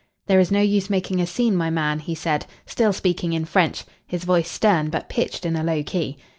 "There 0.25 0.39
is 0.39 0.49
no 0.49 0.61
use 0.61 0.89
making 0.89 1.19
a 1.21 1.27
scene, 1.27 1.55
my 1.55 1.69
man," 1.69 1.99
he 1.99 2.15
said, 2.15 2.47
still 2.65 2.91
speaking 2.91 3.33
in 3.33 3.45
French, 3.45 3.85
his 4.07 4.23
voice 4.23 4.49
stern, 4.49 4.89
but 4.89 5.09
pitched 5.09 5.45
in 5.45 5.55
a 5.55 5.63
low 5.63 5.83
key. 5.83 6.17